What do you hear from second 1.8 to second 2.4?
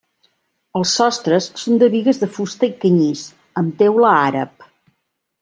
de bigues de